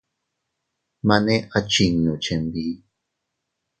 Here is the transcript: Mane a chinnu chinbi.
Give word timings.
Mane 1.07 1.35
a 1.57 1.59
chinnu 1.71 2.13
chinbi. 2.23 2.65